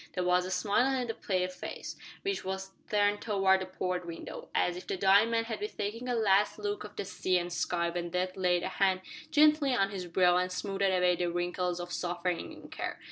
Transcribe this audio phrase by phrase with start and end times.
[0.13, 4.49] There was a smile on the pale face, which was turned towards the port window,
[4.55, 7.53] as if the dying man had been taking a last look of the sea and
[7.53, 11.79] sky when Death laid a hand gently on his brow and smoothed away the wrinkles
[11.79, 12.99] of suffering and care.